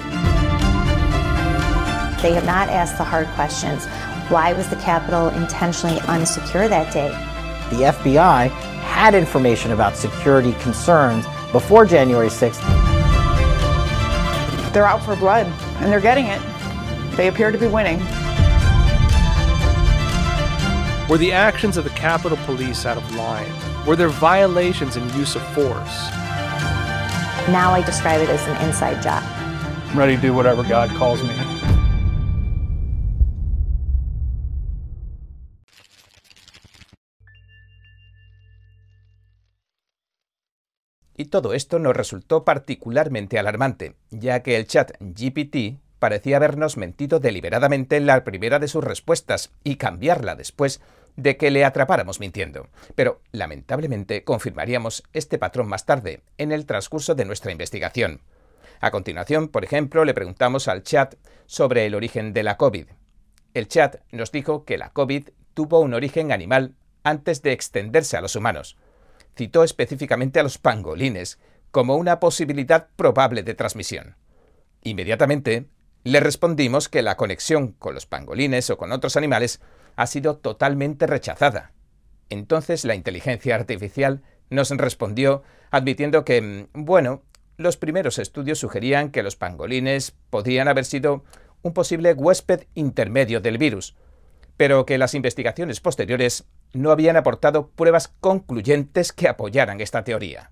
They 2.23 2.33
have 2.33 2.45
not 2.45 2.69
asked 2.69 2.97
the 2.97 3.03
hard 3.03 3.27
questions. 3.35 3.85
Why 4.29 4.51
was 4.51 4.67
the 4.67 4.75
Capitol 4.75 5.29
intentionally 5.29 5.99
unsecure 5.99 6.67
that 6.67 6.91
day? 6.91 7.11
The 7.69 7.83
FBI 7.93 8.49
had 8.81 9.15
information 9.15 9.71
about 9.71 9.95
security 9.95 10.51
concerns 10.59 11.25
before 11.53 11.85
January 11.85 12.27
6th. 12.27 12.61
They're 14.73 14.85
out 14.85 15.01
for 15.01 15.15
blood, 15.15 15.45
and 15.77 15.89
they're 15.89 16.01
getting 16.01 16.25
it. 16.25 16.41
They 17.15 17.29
appear 17.29 17.51
to 17.51 17.57
be 17.57 17.67
winning. 17.67 17.99
Were 21.07 21.17
the 21.17 21.31
actions 21.31 21.77
of 21.77 21.85
the 21.85 21.91
Capitol 21.91 22.37
Police 22.43 22.85
out 22.85 22.97
of 22.97 23.15
line? 23.15 23.49
Were 23.85 23.95
there 23.95 24.09
violations 24.09 24.97
in 24.97 25.07
use 25.13 25.37
of 25.37 25.41
force? 25.53 26.09
Now 27.47 27.71
I 27.71 27.81
describe 27.81 28.19
it 28.19 28.27
as 28.27 28.45
an 28.45 28.67
inside 28.67 29.01
job. 29.01 29.23
I'm 29.23 29.97
ready 29.97 30.17
to 30.17 30.21
do 30.21 30.33
whatever 30.33 30.63
God 30.63 30.89
calls 30.89 31.23
me. 31.23 31.46
Y 41.17 41.25
todo 41.25 41.53
esto 41.53 41.79
nos 41.79 41.97
resultó 41.97 42.45
particularmente 42.45 43.39
alarmante, 43.39 43.95
ya 44.11 44.43
que 44.43 44.55
el 44.55 44.67
chat 44.67 44.91
GPT 44.99 45.79
parecía 45.97 46.37
habernos 46.37 46.77
mentido 46.77 47.19
deliberadamente 47.19 47.97
en 47.97 48.05
la 48.05 48.23
primera 48.23 48.59
de 48.59 48.67
sus 48.67 48.83
respuestas 48.83 49.51
y 49.63 49.77
cambiarla 49.77 50.35
después 50.35 50.79
de 51.15 51.35
que 51.35 51.49
le 51.49 51.65
atrapáramos 51.65 52.19
mintiendo. 52.19 52.67
Pero, 52.93 53.21
lamentablemente, 53.31 54.23
confirmaríamos 54.23 55.03
este 55.13 55.39
patrón 55.39 55.67
más 55.67 55.85
tarde, 55.85 56.21
en 56.37 56.51
el 56.51 56.67
transcurso 56.67 57.15
de 57.15 57.25
nuestra 57.25 57.51
investigación. 57.51 58.21
A 58.79 58.91
continuación, 58.91 59.47
por 59.47 59.63
ejemplo, 59.63 60.05
le 60.05 60.13
preguntamos 60.13 60.67
al 60.67 60.83
chat 60.83 61.15
sobre 61.47 61.87
el 61.87 61.95
origen 61.95 62.31
de 62.33 62.43
la 62.43 62.57
COVID. 62.57 62.87
El 63.55 63.67
chat 63.67 63.95
nos 64.11 64.31
dijo 64.31 64.65
que 64.65 64.77
la 64.77 64.91
COVID 64.91 65.29
tuvo 65.55 65.79
un 65.79 65.95
origen 65.95 66.31
animal 66.31 66.75
antes 67.03 67.41
de 67.41 67.53
extenderse 67.53 68.17
a 68.17 68.21
los 68.21 68.35
humanos. 68.35 68.77
Citó 69.37 69.63
específicamente 69.63 70.39
a 70.39 70.43
los 70.43 70.57
pangolines 70.57 71.37
como 71.69 71.95
una 71.95 72.19
posibilidad 72.19 72.87
probable 72.95 73.43
de 73.43 73.53
transmisión. 73.53 74.15
Inmediatamente 74.81 75.67
le 76.03 76.19
respondimos 76.19 76.89
que 76.89 77.03
la 77.03 77.17
conexión 77.17 77.73
con 77.73 77.93
los 77.93 78.07
pangolines 78.07 78.69
o 78.71 78.77
con 78.77 78.91
otros 78.91 79.15
animales 79.15 79.61
ha 79.95 80.07
sido 80.07 80.37
totalmente 80.37 81.05
rechazada. 81.05 81.73
Entonces 82.29 82.83
la 82.83 82.95
inteligencia 82.95 83.55
artificial 83.55 84.23
nos 84.49 84.71
respondió 84.71 85.43
admitiendo 85.69 86.25
que, 86.25 86.41
mm, 86.41 86.85
bueno, 86.85 87.21
los 87.57 87.77
primeros 87.77 88.17
estudios 88.17 88.59
sugerían 88.59 89.11
que 89.11 89.23
los 89.23 89.35
pangolines 89.35 90.15
podrían 90.29 90.67
haber 90.67 90.85
sido 90.85 91.23
un 91.61 91.73
posible 91.73 92.13
huésped 92.13 92.63
intermedio 92.73 93.39
del 93.39 93.57
virus, 93.57 93.95
pero 94.55 94.85
que 94.85 94.97
las 94.97 95.13
investigaciones 95.13 95.79
posteriores 95.79 96.45
no 96.73 96.91
habían 96.91 97.17
aportado 97.17 97.69
pruebas 97.69 98.13
concluyentes 98.19 99.11
que 99.11 99.27
apoyaran 99.27 99.81
esta 99.81 100.03
teoría. 100.03 100.51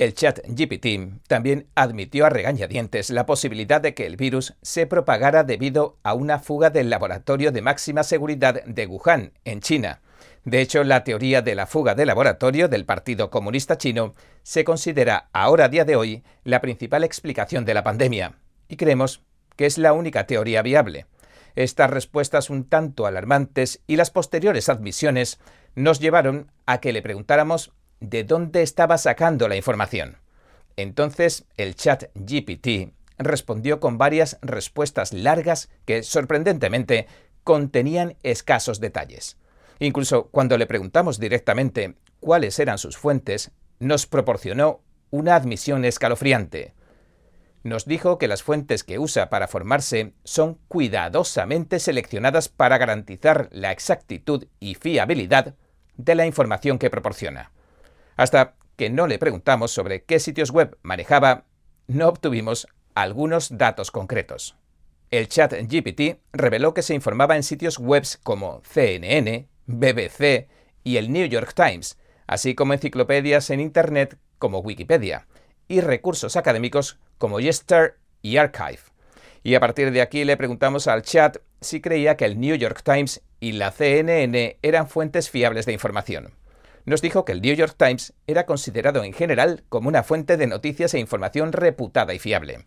El 0.00 0.14
chat 0.14 0.40
GPT 0.46 1.20
también 1.26 1.68
admitió 1.74 2.24
a 2.24 2.30
regañadientes 2.30 3.10
la 3.10 3.26
posibilidad 3.26 3.82
de 3.82 3.92
que 3.92 4.06
el 4.06 4.16
virus 4.16 4.54
se 4.62 4.86
propagara 4.86 5.44
debido 5.44 5.98
a 6.02 6.14
una 6.14 6.38
fuga 6.38 6.70
del 6.70 6.88
laboratorio 6.88 7.52
de 7.52 7.60
máxima 7.60 8.02
seguridad 8.02 8.64
de 8.64 8.86
Wuhan, 8.86 9.32
en 9.44 9.60
China. 9.60 10.00
De 10.44 10.62
hecho, 10.62 10.84
la 10.84 11.04
teoría 11.04 11.42
de 11.42 11.54
la 11.54 11.66
fuga 11.66 11.94
de 11.94 12.06
laboratorio 12.06 12.66
del 12.68 12.86
Partido 12.86 13.28
Comunista 13.28 13.76
Chino 13.76 14.14
se 14.42 14.64
considera 14.64 15.28
ahora 15.34 15.66
a 15.66 15.68
día 15.68 15.84
de 15.84 15.96
hoy 15.96 16.22
la 16.44 16.62
principal 16.62 17.04
explicación 17.04 17.66
de 17.66 17.74
la 17.74 17.84
pandemia, 17.84 18.38
y 18.68 18.76
creemos 18.76 19.22
que 19.56 19.66
es 19.66 19.76
la 19.76 19.92
única 19.92 20.26
teoría 20.26 20.62
viable. 20.62 21.04
Estas 21.56 21.90
respuestas 21.90 22.50
un 22.50 22.64
tanto 22.64 23.06
alarmantes 23.06 23.82
y 23.86 23.96
las 23.96 24.10
posteriores 24.10 24.68
admisiones 24.68 25.38
nos 25.74 26.00
llevaron 26.00 26.50
a 26.66 26.80
que 26.80 26.92
le 26.92 27.02
preguntáramos 27.02 27.72
de 28.00 28.24
dónde 28.24 28.62
estaba 28.62 28.98
sacando 28.98 29.48
la 29.48 29.56
información. 29.56 30.18
Entonces 30.76 31.44
el 31.56 31.74
chat 31.74 32.04
GPT 32.14 32.92
respondió 33.18 33.80
con 33.80 33.98
varias 33.98 34.38
respuestas 34.40 35.12
largas 35.12 35.68
que, 35.84 36.02
sorprendentemente, 36.02 37.06
contenían 37.44 38.16
escasos 38.22 38.80
detalles. 38.80 39.36
Incluso 39.78 40.28
cuando 40.28 40.58
le 40.58 40.66
preguntamos 40.66 41.18
directamente 41.18 41.96
cuáles 42.20 42.58
eran 42.58 42.78
sus 42.78 42.96
fuentes, 42.96 43.50
nos 43.78 44.06
proporcionó 44.06 44.80
una 45.10 45.34
admisión 45.34 45.84
escalofriante. 45.84 46.74
Nos 47.62 47.84
dijo 47.84 48.18
que 48.18 48.28
las 48.28 48.42
fuentes 48.42 48.84
que 48.84 48.98
usa 48.98 49.28
para 49.28 49.46
formarse 49.46 50.14
son 50.24 50.58
cuidadosamente 50.68 51.78
seleccionadas 51.78 52.48
para 52.48 52.78
garantizar 52.78 53.48
la 53.52 53.70
exactitud 53.70 54.46
y 54.60 54.76
fiabilidad 54.76 55.54
de 55.96 56.14
la 56.14 56.26
información 56.26 56.78
que 56.78 56.88
proporciona. 56.88 57.52
Hasta 58.16 58.54
que 58.76 58.88
no 58.88 59.06
le 59.06 59.18
preguntamos 59.18 59.72
sobre 59.72 60.04
qué 60.04 60.20
sitios 60.20 60.50
web 60.50 60.78
manejaba, 60.82 61.44
no 61.86 62.08
obtuvimos 62.08 62.66
algunos 62.94 63.58
datos 63.58 63.90
concretos. 63.90 64.56
El 65.10 65.28
chat 65.28 65.52
GPT 65.52 66.20
reveló 66.32 66.72
que 66.72 66.82
se 66.82 66.94
informaba 66.94 67.36
en 67.36 67.42
sitios 67.42 67.78
web 67.78 68.04
como 68.22 68.62
CNN, 68.64 69.48
BBC 69.66 70.48
y 70.82 70.96
el 70.96 71.12
New 71.12 71.26
York 71.26 71.52
Times, 71.54 71.98
así 72.26 72.54
como 72.54 72.72
enciclopedias 72.72 73.50
en 73.50 73.60
Internet 73.60 74.18
como 74.38 74.60
Wikipedia, 74.60 75.26
y 75.70 75.80
recursos 75.80 76.36
académicos 76.36 76.98
como 77.16 77.40
Yester 77.40 77.96
y 78.20 78.36
Archive. 78.36 78.80
Y 79.42 79.54
a 79.54 79.60
partir 79.60 79.90
de 79.90 80.02
aquí 80.02 80.24
le 80.24 80.36
preguntamos 80.36 80.86
al 80.86 81.00
chat 81.00 81.38
si 81.62 81.80
creía 81.80 82.18
que 82.18 82.26
el 82.26 82.38
New 82.38 82.56
York 82.56 82.82
Times 82.84 83.22
y 83.40 83.52
la 83.52 83.70
CNN 83.70 84.58
eran 84.60 84.86
fuentes 84.86 85.30
fiables 85.30 85.64
de 85.64 85.72
información 85.72 86.34
nos 86.84 87.02
dijo 87.02 87.24
que 87.24 87.32
el 87.32 87.40
New 87.40 87.54
York 87.54 87.74
Times 87.76 88.14
era 88.26 88.46
considerado 88.46 89.04
en 89.04 89.12
general 89.12 89.64
como 89.68 89.88
una 89.88 90.02
fuente 90.02 90.36
de 90.36 90.46
noticias 90.46 90.94
e 90.94 90.98
información 90.98 91.52
reputada 91.52 92.14
y 92.14 92.18
fiable. 92.18 92.66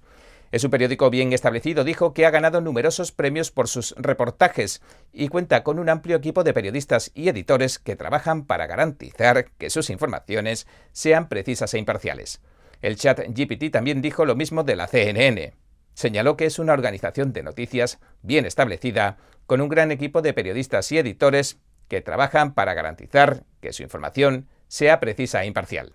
Es 0.51 0.63
un 0.63 0.69
periódico 0.69 1.09
bien 1.09 1.33
establecido, 1.33 1.83
dijo 1.83 2.13
que 2.13 2.27
ha 2.27 2.31
ganado 2.31 2.61
numerosos 2.61 3.11
premios 3.11 3.49
por 3.49 3.67
sus 3.67 3.95
reportajes 3.97 4.81
y 5.11 5.27
cuenta 5.29 5.63
con 5.63 5.79
un 5.79 5.89
amplio 5.89 6.15
equipo 6.15 6.43
de 6.43 6.53
periodistas 6.53 7.11
y 7.15 7.27
editores 7.27 7.79
que 7.79 7.95
trabajan 7.95 8.45
para 8.45 8.67
garantizar 8.67 9.49
que 9.57 9.71
sus 9.71 9.89
informaciones 9.89 10.67
sean 10.91 11.27
precisas 11.27 11.73
e 11.73 11.79
imparciales. 11.79 12.39
El 12.83 12.97
chat 12.97 13.21
GPT 13.29 13.71
también 13.71 14.01
dijo 14.01 14.25
lo 14.25 14.35
mismo 14.35 14.65
de 14.65 14.75
la 14.75 14.87
CNN. 14.87 15.53
Señaló 15.93 16.35
que 16.35 16.45
es 16.45 16.59
una 16.59 16.73
organización 16.73 17.31
de 17.31 17.41
noticias 17.41 18.01
bien 18.23 18.45
establecida, 18.45 19.15
con 19.45 19.61
un 19.61 19.69
gran 19.69 19.89
equipo 19.89 20.21
de 20.21 20.33
periodistas 20.33 20.91
y 20.91 20.97
editores 20.97 21.61
que 21.87 22.01
trabajan 22.01 22.53
para 22.53 22.73
garantizar 22.73 23.45
que 23.61 23.71
su 23.71 23.83
información 23.83 24.49
sea 24.67 24.99
precisa 24.99 25.43
e 25.43 25.47
imparcial. 25.47 25.93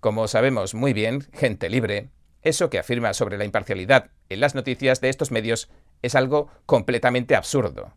Como 0.00 0.26
sabemos 0.26 0.74
muy 0.74 0.92
bien, 0.92 1.24
gente 1.32 1.68
libre, 1.68 2.08
eso 2.42 2.68
que 2.68 2.80
afirma 2.80 3.14
sobre 3.14 3.38
la 3.38 3.44
imparcialidad 3.44 4.10
en 4.28 4.40
las 4.40 4.56
noticias 4.56 5.00
de 5.00 5.10
estos 5.10 5.30
medios 5.30 5.70
es 6.02 6.16
algo 6.16 6.48
completamente 6.66 7.36
absurdo. 7.36 7.92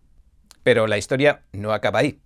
Pero 0.62 0.86
la 0.86 1.00
historia 1.00 1.42
no 1.54 1.74
acaba 1.74 1.98
ahí. 1.98 2.22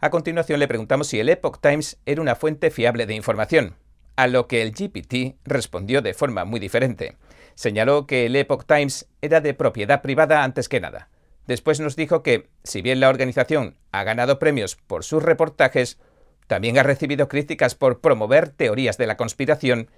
A 0.00 0.10
continuación 0.10 0.60
le 0.60 0.68
preguntamos 0.68 1.06
si 1.06 1.18
el 1.18 1.30
Epoch 1.30 1.58
Times 1.62 1.96
era 2.04 2.20
una 2.20 2.34
fuente 2.34 2.70
fiable 2.70 3.06
de 3.06 3.14
información, 3.14 3.76
a 4.18 4.26
lo 4.26 4.46
que 4.46 4.60
el 4.62 4.72
GPT 4.72 5.36
respondió 5.44 6.02
de 6.02 6.12
forma 6.12 6.44
muy 6.44 6.60
diferente. 6.60 7.16
Señaló 7.54 8.06
que 8.06 8.26
el 8.26 8.36
Epoch 8.36 8.66
Times 8.66 9.08
era 9.22 9.40
de 9.40 9.54
propiedad 9.54 10.02
privada 10.02 10.44
antes 10.44 10.68
que 10.68 10.80
nada, 10.80 11.08
Después 11.48 11.80
nos 11.80 11.96
dijo 11.96 12.22
que, 12.22 12.50
si 12.62 12.82
bien 12.82 13.00
la 13.00 13.08
organización 13.08 13.78
ha 13.90 14.04
ganado 14.04 14.38
premios 14.38 14.76
por 14.76 15.02
sus 15.02 15.22
reportajes, 15.22 15.98
también 16.46 16.78
ha 16.78 16.82
recibido 16.82 17.26
críticas 17.26 17.74
por 17.74 18.02
promover 18.02 18.50
teorías 18.50 18.98
de 18.98 19.06
la 19.06 19.16
conspiración 19.16 19.90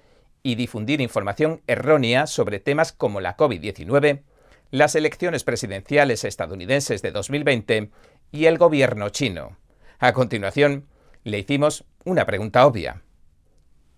y 0.44 0.54
difundir 0.54 1.00
información 1.00 1.60
errónea 1.66 2.28
sobre 2.28 2.60
temas 2.60 2.92
como 2.92 3.20
la 3.20 3.36
COVID-19, 3.36 4.22
las 4.70 4.94
elecciones 4.94 5.42
presidenciales 5.42 6.22
estadounidenses 6.22 7.02
de 7.02 7.10
2020 7.10 7.90
y 8.30 8.44
el 8.44 8.56
gobierno 8.56 9.08
chino. 9.08 9.56
A 9.98 10.12
continuación, 10.12 10.86
le 11.24 11.40
hicimos 11.40 11.84
una 12.04 12.26
pregunta 12.26 12.64
obvia. 12.64 13.02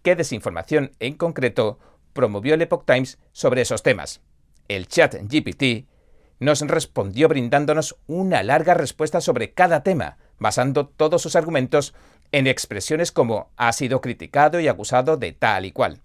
¿Qué 0.03 0.17
desinformación 0.17 0.93
en 0.99 1.15
concreto 1.15 1.79
promovió 2.13 2.55
el 2.55 2.63
Epoch 2.63 2.85
Times 2.85 3.19
sobre 3.31 3.63
esos 3.63 3.83
temas? 3.83 4.21
El 4.69 4.89
chat 4.89 5.15
GPT 5.15 5.87
nos 6.41 6.61
respondió 6.63 7.29
brindándonos 7.29 7.97
una 8.09 8.43
larga 8.43 8.75
respuesta 8.75 9.21
sobre 9.21 9.53
cada 9.53 9.85
tema, 9.85 10.19
basando 10.39 10.89
todos 10.89 11.23
sus 11.23 11.37
argumentos 11.37 11.95
en 12.33 12.49
expresiones 12.49 13.13
como 13.13 13.51
ha 13.57 13.73
sido 13.73 14.01
criticado 14.01 14.59
y 14.59 14.67
acusado 14.67 15.17
de 15.17 15.33
tal 15.33 15.67
y 15.67 15.73
cual. 15.73 16.01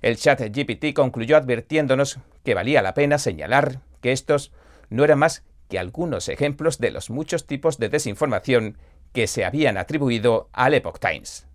El 0.00 0.16
chat 0.16 0.40
GPT 0.40 0.94
concluyó 0.94 1.36
advirtiéndonos 1.36 2.20
que 2.44 2.54
valía 2.54 2.80
la 2.80 2.94
pena 2.94 3.18
señalar 3.18 3.80
que 4.00 4.12
estos 4.12 4.50
no 4.88 5.04
eran 5.04 5.18
más 5.18 5.44
que 5.68 5.78
algunos 5.78 6.28
ejemplos 6.28 6.78
de 6.78 6.90
los 6.90 7.10
muchos 7.10 7.46
tipos 7.46 7.78
de 7.78 7.90
desinformación 7.90 8.78
que 9.12 9.26
se 9.26 9.44
habían 9.44 9.76
atribuido 9.76 10.48
al 10.52 10.72
Epoch 10.72 10.98
Times. 10.98 11.46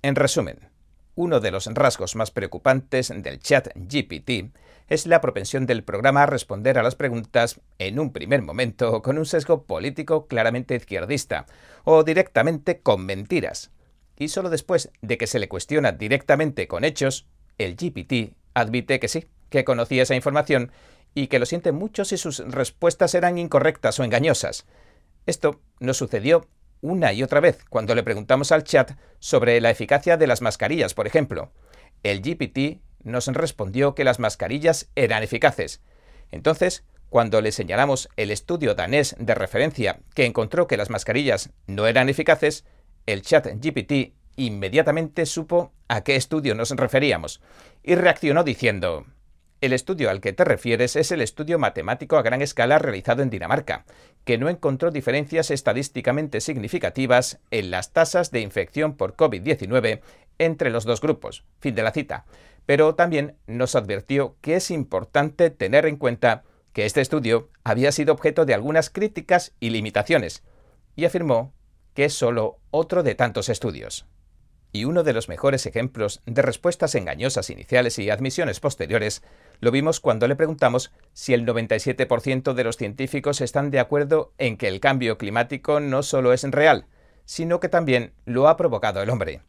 En 0.00 0.14
resumen, 0.14 0.70
uno 1.18 1.40
de 1.40 1.50
los 1.50 1.66
rasgos 1.66 2.14
más 2.14 2.30
preocupantes 2.30 3.12
del 3.12 3.40
chat 3.40 3.70
GPT 3.74 4.54
es 4.86 5.04
la 5.04 5.20
propensión 5.20 5.66
del 5.66 5.82
programa 5.82 6.22
a 6.22 6.26
responder 6.26 6.78
a 6.78 6.84
las 6.84 6.94
preguntas 6.94 7.60
en 7.80 7.98
un 7.98 8.12
primer 8.12 8.40
momento 8.40 9.02
con 9.02 9.18
un 9.18 9.26
sesgo 9.26 9.64
político 9.64 10.28
claramente 10.28 10.76
izquierdista 10.76 11.46
o 11.82 12.04
directamente 12.04 12.78
con 12.78 13.04
mentiras. 13.04 13.72
Y 14.16 14.28
solo 14.28 14.48
después 14.48 14.92
de 15.02 15.18
que 15.18 15.26
se 15.26 15.40
le 15.40 15.48
cuestiona 15.48 15.90
directamente 15.90 16.68
con 16.68 16.84
hechos, 16.84 17.26
el 17.58 17.74
GPT 17.74 18.36
admite 18.54 19.00
que 19.00 19.08
sí, 19.08 19.26
que 19.50 19.64
conocía 19.64 20.04
esa 20.04 20.14
información 20.14 20.70
y 21.14 21.26
que 21.26 21.40
lo 21.40 21.46
siente 21.46 21.72
mucho 21.72 22.04
si 22.04 22.16
sus 22.16 22.38
respuestas 22.46 23.16
eran 23.16 23.38
incorrectas 23.38 23.98
o 23.98 24.04
engañosas. 24.04 24.66
Esto 25.26 25.60
no 25.80 25.94
sucedió 25.94 26.46
una 26.80 27.12
y 27.12 27.22
otra 27.22 27.40
vez 27.40 27.64
cuando 27.68 27.94
le 27.94 28.02
preguntamos 28.02 28.52
al 28.52 28.64
chat 28.64 28.92
sobre 29.18 29.60
la 29.60 29.70
eficacia 29.70 30.16
de 30.16 30.26
las 30.26 30.42
mascarillas, 30.42 30.94
por 30.94 31.06
ejemplo. 31.06 31.52
El 32.02 32.22
GPT 32.22 32.80
nos 33.02 33.26
respondió 33.28 33.94
que 33.94 34.04
las 34.04 34.18
mascarillas 34.18 34.88
eran 34.94 35.22
eficaces. 35.22 35.80
Entonces, 36.30 36.84
cuando 37.10 37.40
le 37.40 37.52
señalamos 37.52 38.08
el 38.16 38.30
estudio 38.30 38.74
danés 38.74 39.16
de 39.18 39.34
referencia 39.34 40.00
que 40.14 40.26
encontró 40.26 40.66
que 40.66 40.76
las 40.76 40.90
mascarillas 40.90 41.50
no 41.66 41.86
eran 41.86 42.08
eficaces, 42.08 42.64
el 43.06 43.22
chat 43.22 43.46
GPT 43.46 44.14
inmediatamente 44.36 45.26
supo 45.26 45.72
a 45.88 46.02
qué 46.02 46.16
estudio 46.16 46.54
nos 46.54 46.70
referíamos 46.70 47.40
y 47.82 47.94
reaccionó 47.94 48.44
diciendo 48.44 49.06
el 49.60 49.72
estudio 49.72 50.10
al 50.10 50.20
que 50.20 50.32
te 50.32 50.44
refieres 50.44 50.94
es 50.96 51.10
el 51.10 51.20
estudio 51.20 51.58
matemático 51.58 52.16
a 52.16 52.22
gran 52.22 52.42
escala 52.42 52.78
realizado 52.78 53.22
en 53.22 53.30
Dinamarca, 53.30 53.84
que 54.24 54.38
no 54.38 54.48
encontró 54.48 54.90
diferencias 54.90 55.50
estadísticamente 55.50 56.40
significativas 56.40 57.40
en 57.50 57.70
las 57.70 57.92
tasas 57.92 58.30
de 58.30 58.40
infección 58.40 58.96
por 58.96 59.16
COVID-19 59.16 60.00
entre 60.38 60.70
los 60.70 60.84
dos 60.84 61.00
grupos. 61.00 61.44
Fin 61.60 61.74
de 61.74 61.82
la 61.82 61.92
cita. 61.92 62.26
Pero 62.66 62.94
también 62.94 63.36
nos 63.46 63.74
advirtió 63.74 64.36
que 64.40 64.56
es 64.56 64.70
importante 64.70 65.50
tener 65.50 65.86
en 65.86 65.96
cuenta 65.96 66.44
que 66.72 66.86
este 66.86 67.00
estudio 67.00 67.48
había 67.64 67.90
sido 67.90 68.12
objeto 68.12 68.44
de 68.44 68.54
algunas 68.54 68.90
críticas 68.90 69.54
y 69.58 69.70
limitaciones, 69.70 70.44
y 70.94 71.04
afirmó 71.04 71.52
que 71.94 72.04
es 72.04 72.14
solo 72.14 72.60
otro 72.70 73.02
de 73.02 73.16
tantos 73.16 73.48
estudios. 73.48 74.06
Y 74.72 74.84
uno 74.84 75.02
de 75.02 75.12
los 75.12 75.28
mejores 75.28 75.64
ejemplos 75.66 76.20
de 76.26 76.42
respuestas 76.42 76.94
engañosas 76.94 77.48
iniciales 77.50 77.98
y 77.98 78.10
admisiones 78.10 78.60
posteriores 78.60 79.22
lo 79.60 79.70
vimos 79.70 80.00
cuando 80.00 80.28
le 80.28 80.36
preguntamos 80.36 80.92
si 81.12 81.32
el 81.32 81.46
97% 81.46 82.52
de 82.52 82.64
los 82.64 82.76
científicos 82.76 83.40
están 83.40 83.70
de 83.70 83.80
acuerdo 83.80 84.32
en 84.38 84.56
que 84.56 84.68
el 84.68 84.80
cambio 84.80 85.16
climático 85.16 85.80
no 85.80 86.02
solo 86.02 86.32
es 86.32 86.42
real, 86.44 86.86
sino 87.24 87.60
que 87.60 87.68
también 87.68 88.12
lo 88.26 88.48
ha 88.48 88.56
provocado 88.56 89.02
el 89.02 89.10
hombre. 89.10 89.40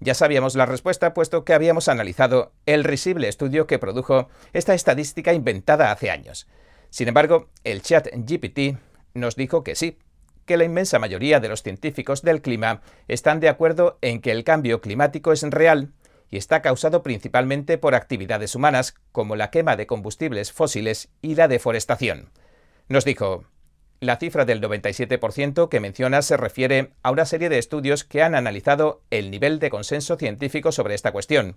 Ya 0.00 0.14
sabíamos 0.14 0.54
la 0.54 0.66
respuesta 0.66 1.14
puesto 1.14 1.44
que 1.44 1.54
habíamos 1.54 1.88
analizado 1.88 2.52
el 2.66 2.84
risible 2.84 3.28
estudio 3.28 3.66
que 3.66 3.78
produjo 3.78 4.28
esta 4.52 4.74
estadística 4.74 5.32
inventada 5.32 5.90
hace 5.90 6.10
años. 6.10 6.46
Sin 6.90 7.08
embargo, 7.08 7.48
el 7.64 7.82
chat 7.82 8.08
GPT 8.12 8.78
nos 9.14 9.34
dijo 9.34 9.64
que 9.64 9.74
sí, 9.74 9.98
que 10.48 10.56
la 10.56 10.64
inmensa 10.64 10.98
mayoría 10.98 11.38
de 11.38 11.48
los 11.48 11.62
científicos 11.62 12.22
del 12.22 12.42
clima 12.42 12.80
están 13.06 13.38
de 13.38 13.48
acuerdo 13.48 13.98
en 14.00 14.20
que 14.20 14.32
el 14.32 14.42
cambio 14.42 14.80
climático 14.80 15.30
es 15.30 15.42
real 15.42 15.92
y 16.30 16.38
está 16.38 16.62
causado 16.62 17.02
principalmente 17.02 17.78
por 17.78 17.94
actividades 17.94 18.54
humanas 18.54 18.94
como 19.12 19.36
la 19.36 19.50
quema 19.50 19.76
de 19.76 19.86
combustibles 19.86 20.50
fósiles 20.50 21.10
y 21.22 21.34
la 21.34 21.48
deforestación. 21.48 22.30
Nos 22.88 23.04
dijo, 23.04 23.44
la 24.00 24.16
cifra 24.16 24.46
del 24.46 24.62
97% 24.62 25.68
que 25.68 25.80
menciona 25.80 26.22
se 26.22 26.36
refiere 26.36 26.92
a 27.02 27.10
una 27.10 27.26
serie 27.26 27.50
de 27.50 27.58
estudios 27.58 28.04
que 28.04 28.22
han 28.22 28.34
analizado 28.34 29.02
el 29.10 29.30
nivel 29.30 29.58
de 29.58 29.70
consenso 29.70 30.16
científico 30.16 30.72
sobre 30.72 30.94
esta 30.94 31.12
cuestión. 31.12 31.56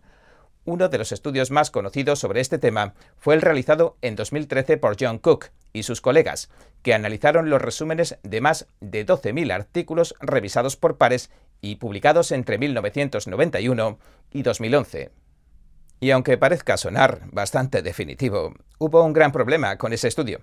Uno 0.64 0.90
de 0.90 1.00
los 1.00 1.12
estudios 1.12 1.50
más 1.50 1.72
conocidos 1.72 2.20
sobre 2.20 2.40
este 2.40 2.60
tema 2.60 2.94
fue 3.18 3.34
el 3.34 3.42
realizado 3.42 3.98
en 4.02 4.16
2013 4.16 4.78
por 4.78 4.96
John 5.00 5.18
Cook 5.18 5.48
y 5.74 5.84
sus 5.84 6.02
colegas, 6.02 6.50
que 6.84 6.94
analizaron 6.94 7.50
los 7.50 7.62
resúmenes 7.62 8.20
de 8.22 8.42
más 8.42 8.68
de 8.80 9.06
12.000 9.06 9.52
artículos 9.52 10.14
revisados 10.20 10.76
por 10.76 10.98
pares 10.98 11.32
y 11.62 11.78
publicados 11.78 12.32
entre 12.32 12.60
1991 12.60 13.98
y 14.32 14.44
2011. 14.44 15.10
Y 16.00 16.12
aunque 16.12 16.38
parezca 16.38 16.78
sonar 16.78 17.22
bastante 17.32 17.82
definitivo, 17.82 18.54
hubo 18.78 19.04
un 19.04 19.14
gran 19.14 19.32
problema 19.32 19.78
con 19.78 19.94
ese 19.94 20.08
estudio. 20.08 20.42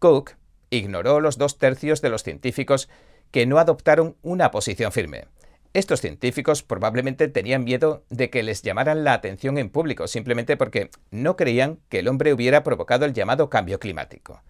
Cook 0.00 0.32
ignoró 0.70 1.20
los 1.20 1.38
dos 1.38 1.58
tercios 1.58 2.00
de 2.00 2.10
los 2.10 2.24
científicos 2.24 2.88
que 3.30 3.46
no 3.46 3.58
adoptaron 3.58 4.16
una 4.22 4.50
posición 4.50 4.90
firme. 4.90 5.26
Estos 5.72 6.00
científicos 6.00 6.64
probablemente 6.64 7.28
tenían 7.28 7.62
miedo 7.62 8.04
de 8.10 8.28
que 8.28 8.42
les 8.42 8.62
llamaran 8.62 9.04
la 9.04 9.12
atención 9.12 9.56
en 9.56 9.70
público 9.70 10.08
simplemente 10.08 10.56
porque 10.56 10.90
no 11.12 11.36
creían 11.36 11.78
que 11.88 12.00
el 12.00 12.08
hombre 12.08 12.32
hubiera 12.32 12.64
provocado 12.64 13.04
el 13.04 13.12
llamado 13.12 13.50
cambio 13.50 13.78
climático. 13.78 14.42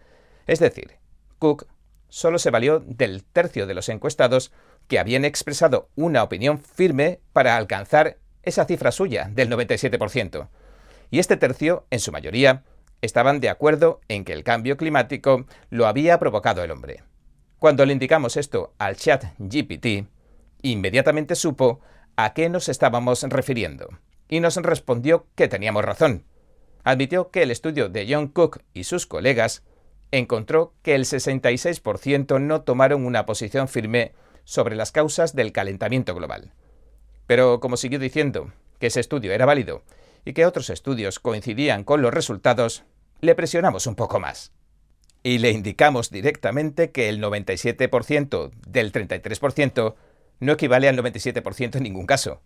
Es 0.46 0.60
decir, 0.60 0.92
Cook 1.38 1.66
solo 2.08 2.38
se 2.38 2.50
valió 2.50 2.80
del 2.80 3.22
tercio 3.22 3.66
de 3.66 3.74
los 3.74 3.90
encuestados 3.90 4.50
que 4.88 4.98
habían 4.98 5.26
expresado 5.26 5.90
una 5.94 6.22
opinión 6.22 6.58
firme 6.58 7.20
para 7.34 7.56
alcanzar 7.56 8.16
esa 8.42 8.64
cifra 8.64 8.90
suya 8.90 9.28
del 9.30 9.50
97%. 9.50 10.48
Y 11.10 11.18
este 11.18 11.36
tercio, 11.36 11.86
en 11.90 12.00
su 12.00 12.12
mayoría, 12.12 12.64
estaban 13.02 13.40
de 13.40 13.50
acuerdo 13.50 14.00
en 14.08 14.24
que 14.24 14.32
el 14.32 14.42
cambio 14.42 14.78
climático 14.78 15.44
lo 15.68 15.86
había 15.86 16.18
provocado 16.18 16.64
el 16.64 16.70
hombre. 16.70 17.02
Cuando 17.58 17.84
le 17.84 17.92
indicamos 17.92 18.38
esto 18.38 18.72
al 18.78 18.96
chat 18.96 19.24
GPT, 19.38 20.08
inmediatamente 20.62 21.34
supo 21.34 21.80
a 22.16 22.32
qué 22.34 22.48
nos 22.48 22.68
estábamos 22.68 23.22
refiriendo 23.22 23.88
y 24.28 24.40
nos 24.40 24.56
respondió 24.56 25.26
que 25.34 25.48
teníamos 25.48 25.84
razón. 25.84 26.24
Admitió 26.84 27.30
que 27.30 27.42
el 27.42 27.50
estudio 27.50 27.88
de 27.88 28.06
John 28.08 28.28
Cook 28.28 28.62
y 28.72 28.84
sus 28.84 29.06
colegas 29.06 29.62
encontró 30.12 30.74
que 30.82 30.94
el 30.94 31.04
66% 31.04 32.40
no 32.40 32.62
tomaron 32.62 33.04
una 33.04 33.26
posición 33.26 33.68
firme 33.68 34.12
sobre 34.44 34.76
las 34.76 34.92
causas 34.92 35.34
del 35.34 35.52
calentamiento 35.52 36.14
global. 36.14 36.52
Pero 37.26 37.60
como 37.60 37.76
siguió 37.76 37.98
diciendo 37.98 38.52
que 38.78 38.88
ese 38.88 39.00
estudio 39.00 39.32
era 39.32 39.46
válido 39.46 39.84
y 40.24 40.32
que 40.32 40.46
otros 40.46 40.70
estudios 40.70 41.20
coincidían 41.20 41.84
con 41.84 42.02
los 42.02 42.12
resultados, 42.12 42.84
le 43.20 43.34
presionamos 43.34 43.86
un 43.86 43.94
poco 43.94 44.18
más. 44.20 44.52
Y 45.22 45.38
le 45.38 45.50
indicamos 45.50 46.10
directamente 46.10 46.90
que 46.90 47.08
el 47.08 47.22
97% 47.22 48.50
del 48.66 48.92
33% 48.92 49.94
no 50.40 50.52
equivale 50.52 50.88
al 50.88 50.98
97% 50.98 51.76
en 51.76 51.82
ningún 51.82 52.06
caso. 52.06 52.42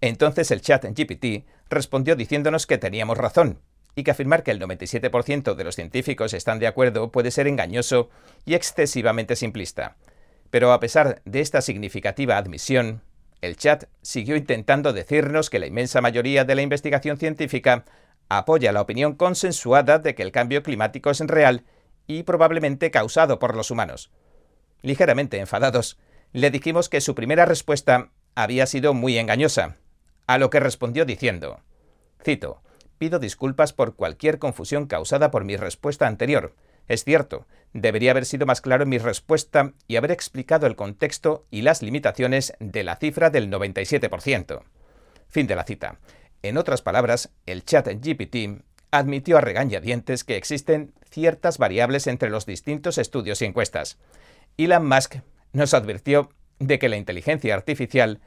Entonces 0.00 0.50
el 0.50 0.60
chat 0.60 0.84
en 0.84 0.94
GPT 0.94 1.46
respondió 1.68 2.16
diciéndonos 2.16 2.66
que 2.66 2.78
teníamos 2.78 3.18
razón 3.18 3.60
y 3.94 4.04
que 4.04 4.12
afirmar 4.12 4.42
que 4.42 4.50
el 4.50 4.60
97% 4.60 5.54
de 5.54 5.64
los 5.64 5.74
científicos 5.74 6.32
están 6.32 6.58
de 6.58 6.66
acuerdo 6.66 7.10
puede 7.10 7.30
ser 7.30 7.46
engañoso 7.46 8.08
y 8.44 8.54
excesivamente 8.54 9.36
simplista. 9.36 9.96
Pero 10.50 10.72
a 10.72 10.80
pesar 10.80 11.22
de 11.24 11.40
esta 11.40 11.60
significativa 11.60 12.36
admisión, 12.36 13.02
el 13.40 13.56
chat 13.56 13.84
siguió 14.02 14.36
intentando 14.36 14.92
decirnos 14.92 15.50
que 15.50 15.58
la 15.58 15.66
inmensa 15.66 16.00
mayoría 16.00 16.44
de 16.44 16.54
la 16.54 16.62
investigación 16.62 17.16
científica 17.16 17.84
apoya 18.28 18.72
la 18.72 18.80
opinión 18.80 19.14
consensuada 19.14 19.98
de 19.98 20.14
que 20.14 20.22
el 20.22 20.32
cambio 20.32 20.62
climático 20.62 21.10
es 21.10 21.20
real 21.20 21.64
y 22.06 22.22
probablemente 22.22 22.90
causado 22.90 23.38
por 23.38 23.56
los 23.56 23.70
humanos. 23.70 24.10
Ligeramente 24.82 25.38
enfadados, 25.38 25.98
le 26.32 26.50
dijimos 26.50 26.88
que 26.88 27.00
su 27.00 27.14
primera 27.14 27.44
respuesta 27.44 28.10
había 28.34 28.66
sido 28.66 28.94
muy 28.94 29.18
engañosa, 29.18 29.76
a 30.26 30.38
lo 30.38 30.50
que 30.50 30.60
respondió 30.60 31.04
diciendo, 31.04 31.60
cito, 32.22 32.62
pido 32.98 33.18
disculpas 33.18 33.72
por 33.72 33.96
cualquier 33.96 34.38
confusión 34.38 34.86
causada 34.86 35.30
por 35.30 35.44
mi 35.44 35.56
respuesta 35.56 36.06
anterior. 36.06 36.54
Es 36.86 37.04
cierto, 37.04 37.46
debería 37.72 38.10
haber 38.10 38.26
sido 38.26 38.46
más 38.46 38.60
claro 38.60 38.82
en 38.82 38.88
mi 38.88 38.98
respuesta 38.98 39.72
y 39.88 39.96
haber 39.96 40.10
explicado 40.10 40.66
el 40.66 40.76
contexto 40.76 41.46
y 41.50 41.62
las 41.62 41.82
limitaciones 41.82 42.52
de 42.60 42.84
la 42.84 42.96
cifra 42.96 43.30
del 43.30 43.50
97%. 43.50 44.62
Fin 45.28 45.46
de 45.46 45.56
la 45.56 45.64
cita. 45.64 45.98
En 46.42 46.56
otras 46.56 46.82
palabras, 46.82 47.30
el 47.46 47.64
chat 47.64 47.86
GPT 47.86 48.62
admitió 48.90 49.38
a 49.38 49.40
regañadientes 49.40 50.24
que 50.24 50.36
existen 50.36 50.92
ciertas 51.10 51.58
variables 51.58 52.06
entre 52.06 52.30
los 52.30 52.46
distintos 52.46 52.98
estudios 52.98 53.40
y 53.42 53.44
encuestas. 53.44 53.98
Elon 54.56 54.86
Musk 54.86 55.16
nos 55.52 55.74
advirtió 55.74 56.30
de 56.58 56.78
que 56.78 56.88
la 56.88 56.96
inteligencia 56.96 57.54
artificial 57.54 58.20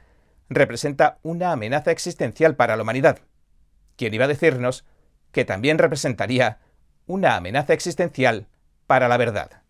representa 0.48 1.18
una 1.22 1.52
amenaza 1.52 1.90
existencial 1.90 2.56
para 2.56 2.76
la 2.76 2.82
humanidad, 2.82 3.20
quien 3.96 4.14
iba 4.14 4.24
a 4.24 4.28
decirnos 4.28 4.84
que 5.32 5.44
también 5.44 5.78
representaría 5.78 6.58
una 7.06 7.36
amenaza 7.36 7.72
existencial 7.72 8.48
para 8.86 9.08
la 9.08 9.16
verdad. 9.16 9.62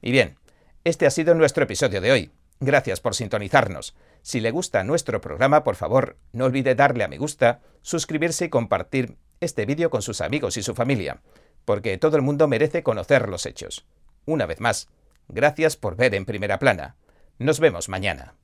Y 0.00 0.10
bien, 0.12 0.38
este 0.84 1.06
ha 1.06 1.10
sido 1.10 1.34
nuestro 1.34 1.64
episodio 1.64 2.00
de 2.00 2.12
hoy. 2.12 2.30
Gracias 2.60 3.00
por 3.00 3.14
sintonizarnos. 3.14 3.94
Si 4.22 4.40
le 4.40 4.50
gusta 4.50 4.82
nuestro 4.82 5.20
programa, 5.20 5.62
por 5.62 5.76
favor, 5.76 6.16
no 6.32 6.46
olvide 6.46 6.74
darle 6.74 7.04
a 7.04 7.08
me 7.08 7.18
gusta, 7.18 7.60
suscribirse 7.82 8.46
y 8.46 8.48
compartir 8.48 9.16
este 9.40 9.66
vídeo 9.66 9.90
con 9.90 10.02
sus 10.02 10.20
amigos 10.20 10.56
y 10.56 10.62
su 10.62 10.74
familia, 10.74 11.20
porque 11.64 11.98
todo 11.98 12.16
el 12.16 12.22
mundo 12.22 12.48
merece 12.48 12.82
conocer 12.82 13.28
los 13.28 13.44
hechos. 13.46 13.86
Una 14.24 14.46
vez 14.46 14.60
más, 14.60 14.88
gracias 15.28 15.76
por 15.76 15.96
ver 15.96 16.14
en 16.14 16.24
primera 16.24 16.58
plana. 16.58 16.96
Nos 17.38 17.60
vemos 17.60 17.88
mañana. 17.88 18.34